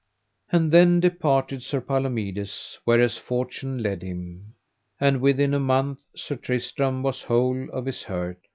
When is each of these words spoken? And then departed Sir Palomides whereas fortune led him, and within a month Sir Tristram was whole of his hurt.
And 0.51 0.71
then 0.71 0.99
departed 0.99 1.61
Sir 1.61 1.79
Palomides 1.79 2.79
whereas 2.85 3.19
fortune 3.19 3.83
led 3.83 4.01
him, 4.01 4.55
and 4.99 5.21
within 5.21 5.53
a 5.53 5.59
month 5.59 6.05
Sir 6.15 6.37
Tristram 6.37 7.03
was 7.03 7.21
whole 7.21 7.69
of 7.69 7.85
his 7.85 8.01
hurt. 8.01 8.39